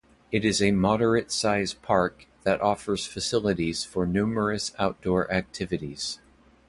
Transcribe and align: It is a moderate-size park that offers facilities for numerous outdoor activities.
It 0.31 0.43
is 0.43 0.63
a 0.63 0.71
moderate-size 0.71 1.75
park 1.75 2.25
that 2.41 2.59
offers 2.59 3.05
facilities 3.05 3.83
for 3.83 4.07
numerous 4.07 4.71
outdoor 4.79 5.31
activities. 5.31 6.17